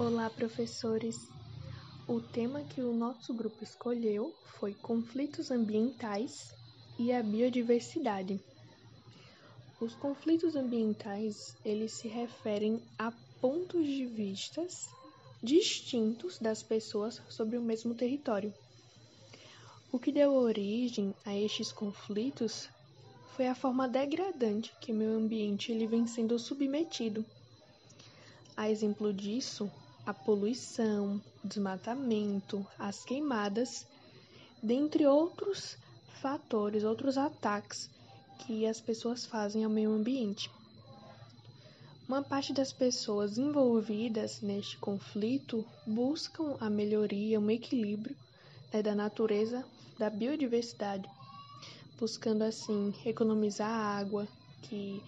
Olá, 0.00 0.30
professores! 0.30 1.28
O 2.06 2.20
tema 2.20 2.62
que 2.62 2.80
o 2.80 2.94
nosso 2.94 3.34
grupo 3.34 3.64
escolheu 3.64 4.32
foi 4.44 4.72
conflitos 4.72 5.50
ambientais 5.50 6.54
e 6.96 7.12
a 7.12 7.20
biodiversidade. 7.20 8.40
Os 9.80 9.96
conflitos 9.96 10.54
ambientais, 10.54 11.56
eles 11.64 11.94
se 11.94 12.06
referem 12.06 12.80
a 12.96 13.10
pontos 13.40 13.84
de 13.84 14.06
vistas 14.06 14.86
distintos 15.42 16.38
das 16.38 16.62
pessoas 16.62 17.20
sobre 17.28 17.58
o 17.58 17.62
mesmo 17.62 17.92
território. 17.92 18.54
O 19.90 19.98
que 19.98 20.12
deu 20.12 20.32
origem 20.32 21.12
a 21.24 21.36
estes 21.36 21.72
conflitos 21.72 22.68
foi 23.34 23.48
a 23.48 23.54
forma 23.54 23.88
degradante 23.88 24.72
que 24.80 24.92
meio 24.92 25.18
ambiente 25.18 25.72
ele 25.72 25.88
vem 25.88 26.06
sendo 26.06 26.38
submetido. 26.38 27.26
A 28.56 28.70
exemplo 28.70 29.12
disso, 29.12 29.70
a 30.08 30.14
poluição, 30.14 31.20
o 31.44 31.46
desmatamento, 31.46 32.66
as 32.78 33.04
queimadas, 33.04 33.86
dentre 34.62 35.04
outros 35.06 35.76
fatores, 36.22 36.82
outros 36.82 37.18
ataques 37.18 37.90
que 38.38 38.64
as 38.64 38.80
pessoas 38.80 39.26
fazem 39.26 39.64
ao 39.64 39.70
meio 39.70 39.92
ambiente. 39.92 40.50
Uma 42.08 42.22
parte 42.22 42.54
das 42.54 42.72
pessoas 42.72 43.36
envolvidas 43.36 44.40
neste 44.40 44.78
conflito 44.78 45.62
buscam 45.86 46.56
a 46.58 46.70
melhoria, 46.70 47.38
um 47.38 47.50
equilíbrio 47.50 48.16
né, 48.72 48.82
da 48.82 48.94
natureza, 48.94 49.62
da 49.98 50.08
biodiversidade, 50.08 51.06
buscando 52.00 52.44
assim 52.44 52.94
economizar 53.04 53.70
água 53.70 54.26
que 54.62 55.02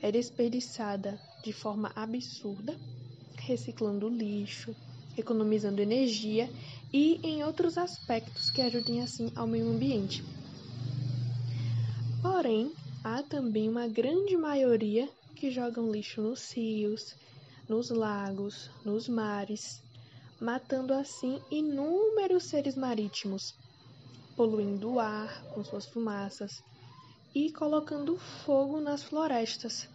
é 0.00 0.10
desperdiçada 0.10 1.20
de 1.44 1.52
forma 1.52 1.92
absurda 1.94 2.74
reciclando 3.46 4.08
lixo, 4.08 4.74
economizando 5.16 5.80
energia 5.80 6.50
e 6.92 7.20
em 7.22 7.44
outros 7.44 7.78
aspectos 7.78 8.50
que 8.50 8.60
ajudem 8.60 9.02
assim 9.02 9.30
ao 9.36 9.46
meio 9.46 9.70
ambiente. 9.70 10.24
Porém, 12.20 12.72
há 13.04 13.22
também 13.22 13.68
uma 13.68 13.86
grande 13.86 14.36
maioria 14.36 15.08
que 15.36 15.50
jogam 15.50 15.92
lixo 15.92 16.20
nos 16.20 16.50
rios, 16.52 17.14
nos 17.68 17.88
lagos, 17.90 18.68
nos 18.84 19.08
mares, 19.08 19.80
matando 20.40 20.92
assim 20.92 21.40
inúmeros 21.48 22.44
seres 22.44 22.74
marítimos, 22.74 23.54
poluindo 24.34 24.94
o 24.94 25.00
ar 25.00 25.44
com 25.54 25.64
suas 25.64 25.86
fumaças 25.86 26.62
e 27.32 27.52
colocando 27.52 28.18
fogo 28.44 28.80
nas 28.80 29.04
florestas, 29.04 29.88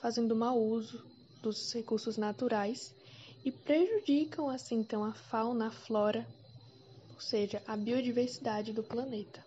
fazendo 0.00 0.34
mau 0.34 0.58
uso 0.60 1.02
dos 1.42 1.72
recursos 1.72 2.16
naturais 2.16 2.94
e 3.44 3.50
prejudicam 3.50 4.48
assim 4.48 4.76
então 4.76 5.04
a 5.04 5.12
fauna, 5.12 5.68
a 5.68 5.70
flora, 5.70 6.26
ou 7.14 7.20
seja, 7.20 7.62
a 7.66 7.76
biodiversidade 7.76 8.72
do 8.72 8.82
planeta. 8.82 9.44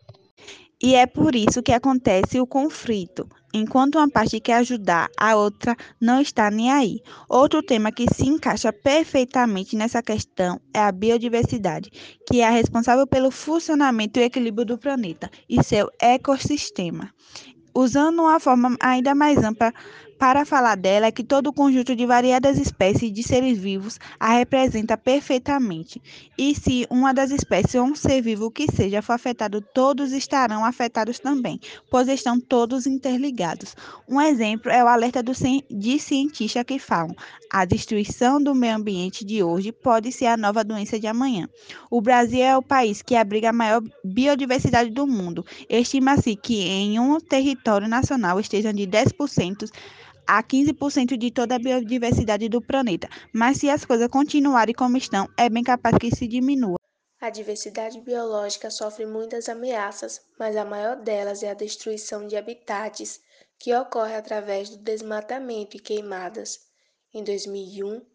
E 0.82 0.96
é 0.96 1.06
por 1.06 1.34
isso 1.34 1.64
que 1.64 1.72
acontece 1.72 2.42
o 2.42 2.46
conflito, 2.46 3.26
enquanto 3.54 3.96
uma 3.96 4.10
parte 4.10 4.38
quer 4.42 4.56
ajudar, 4.56 5.10
a 5.18 5.34
outra 5.34 5.78
não 6.02 6.20
está 6.20 6.52
nem 6.52 6.70
aí. 6.70 7.02
Outro 7.30 7.64
tema 7.64 7.90
que 7.90 8.06
se 8.14 8.28
encaixa 8.28 8.74
perfeitamente 8.74 9.78
nessa 9.78 10.04
questão 10.04 10.60
é 10.74 10.80
a 10.80 10.92
biodiversidade, 10.92 11.90
que 12.28 12.42
é 12.42 12.48
a 12.48 12.52
responsável 12.52 13.08
pelo 13.08 13.32
funcionamento 13.32 14.20
e 14.20 14.24
equilíbrio 14.24 14.66
do 14.66 14.78
planeta 14.78 15.32
e 15.48 15.64
seu 15.64 15.90
ecossistema. 16.02 17.14
Usando 17.74 18.20
uma 18.20 18.40
forma 18.40 18.76
ainda 18.82 19.16
mais 19.16 19.38
ampla 19.42 19.74
para 20.18 20.46
falar 20.46 20.76
dela 20.76 21.08
é 21.08 21.12
que 21.12 21.24
todo 21.24 21.48
o 21.48 21.54
conjunto 21.54 21.96
de 21.96 22.06
variadas 22.06 22.58
espécies 22.58 23.12
de 23.12 23.24
seres 23.24 23.58
vivos 23.58 24.00
a 24.20 24.34
representa 24.34 24.98
perfeitamente. 24.98 26.02
E 26.38 26.56
se 26.56 26.88
uma 26.90 27.14
das 27.14 27.32
espécies 27.32 27.76
ou 27.76 27.86
um 27.86 27.96
ser 27.96 28.22
vivo 28.22 28.50
que 28.50 28.66
seja 28.72 29.02
for 29.02 29.14
afetado, 29.14 29.62
todos 29.62 30.12
estarão 30.12 30.64
afetados 30.64 31.20
também, 31.20 31.60
pois 31.90 32.08
estão 32.08 32.40
todos 32.40 32.88
interligados. 32.88 33.76
Um 34.08 34.22
exemplo 34.22 34.72
é 34.72 34.84
o 34.84 34.88
alerta 34.88 35.22
de 35.24 36.00
cientistas 36.00 36.64
que 36.64 36.80
falam: 36.80 37.16
a 37.50 37.66
destruição 37.66 38.42
do 38.42 38.56
meio 38.56 38.76
ambiente 38.76 39.24
de 39.24 39.44
hoje 39.44 39.72
pode 39.72 40.12
ser 40.12 40.28
a 40.28 40.38
nova 40.38 40.64
doença 40.64 41.00
de 41.00 41.08
amanhã. 41.08 41.48
O 41.90 42.02
Brasil 42.02 42.42
é 42.42 42.58
o 42.58 42.62
país 42.62 43.02
que 43.02 43.16
abriga 43.16 43.50
a 43.50 43.54
maior 43.54 43.84
biodiversidade 44.04 44.90
do 44.90 45.06
mundo. 45.06 45.46
Estima-se 45.70 46.36
que 46.36 46.64
em 46.64 47.00
um 47.00 47.20
território 47.20 47.88
nacional 47.88 48.40
estejam 48.40 48.74
de 48.74 48.88
10% 48.88 49.70
a 50.28 50.44
15% 50.44 51.18
de 51.18 51.32
toda 51.32 51.56
a 51.56 51.60
biodiversidade 51.60 52.50
do 52.50 52.62
planeta, 52.62 53.08
mas 53.34 53.58
se 53.58 53.70
as 53.70 53.86
coisas 53.86 54.08
continuarem 54.08 54.74
como 54.74 54.98
estão, 54.98 55.28
é 55.38 55.50
bem 55.50 55.64
capaz 55.64 55.98
que 55.98 56.16
se 56.16 56.28
diminua. 56.28 56.78
A 57.20 57.30
diversidade 57.30 58.02
biológica 58.02 58.70
sofre 58.70 59.06
muitas 59.06 59.48
ameaças, 59.48 60.22
mas 60.38 60.58
a 60.58 60.66
maior 60.66 60.98
delas 60.98 61.42
é 61.42 61.50
a 61.50 61.54
destruição 61.54 62.28
de 62.28 62.36
habitats, 62.36 63.22
que 63.58 63.74
ocorre 63.74 64.16
através 64.16 64.70
do 64.70 64.78
desmatamento 64.78 65.78
e 65.78 65.80
queimadas. 65.80 66.68
Em 67.14 67.24
2001, 67.24 68.06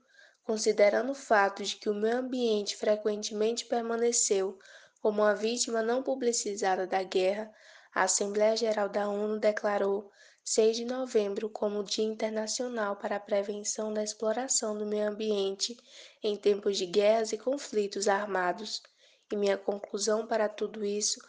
considerando 0.45 1.13
o 1.13 1.15
fato 1.15 1.63
de 1.63 1.77
que 1.77 1.89
o 1.89 1.95
meio 1.95 2.19
ambiente 2.19 2.77
frequentemente 2.77 3.65
permaneceu 3.65 4.59
como 5.01 5.23
uma 5.23 5.35
vítima 5.35 5.83
não 5.83 6.03
publicizada 6.03 6.87
da 6.87 7.03
guerra, 7.03 7.51
a 7.95 8.03
Assembleia 8.03 8.57
Geral 8.57 8.89
da 8.89 9.09
ONU 9.09 9.39
declarou 9.39 10.11
6 10.45 10.79
de 10.79 10.85
novembro 10.85 11.51
como 11.51 11.85
Dia 11.85 12.05
Internacional 12.05 12.97
para 12.97 13.17
a 13.17 13.21
Prevenção 13.21 13.93
da 13.93 14.03
Exploração 14.03 14.77
do 14.77 14.87
Meio 14.87 15.09
Ambiente 15.09 15.77
em 16.23 16.37
tempos 16.37 16.79
de 16.79 16.87
guerras 16.87 17.33
e 17.33 17.39
conflitos 17.39 18.09
armados. 18.09 18.83
E 19.31 19.37
minha 19.37 19.59
conclusão 19.59 20.27
para 20.27 20.49
tudo 20.49 20.85
isso 20.85 21.21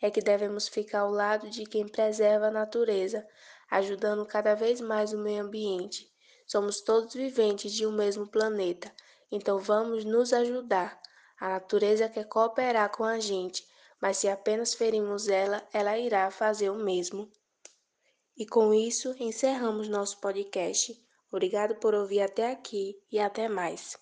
é 0.00 0.10
que 0.10 0.20
devemos 0.20 0.68
ficar 0.68 1.00
ao 1.00 1.10
lado 1.10 1.50
de 1.50 1.64
quem 1.64 1.88
preserva 1.88 2.46
a 2.46 2.52
natureza, 2.52 3.26
ajudando 3.68 4.24
cada 4.24 4.54
vez 4.54 4.80
mais 4.80 5.12
o 5.12 5.18
meio 5.18 5.42
ambiente. 5.42 6.08
Somos 6.46 6.80
todos 6.80 7.14
viventes 7.14 7.72
de 7.72 7.84
um 7.84 7.92
mesmo 7.92 8.26
planeta, 8.28 8.92
então 9.30 9.58
vamos 9.58 10.04
nos 10.04 10.32
ajudar. 10.32 11.00
A 11.40 11.48
natureza 11.48 12.08
quer 12.08 12.24
cooperar 12.24 12.90
com 12.90 13.04
a 13.04 13.18
gente, 13.18 13.66
mas 14.00 14.18
se 14.18 14.28
apenas 14.28 14.74
ferimos 14.74 15.28
ela, 15.28 15.66
ela 15.72 15.98
irá 15.98 16.30
fazer 16.30 16.70
o 16.70 16.76
mesmo. 16.76 17.30
E 18.36 18.46
com 18.46 18.72
isso 18.72 19.14
encerramos 19.18 19.88
nosso 19.88 20.20
podcast. 20.20 20.94
Obrigado 21.30 21.76
por 21.76 21.94
ouvir 21.94 22.20
até 22.20 22.50
aqui 22.50 22.96
e 23.10 23.18
até 23.18 23.48
mais. 23.48 23.98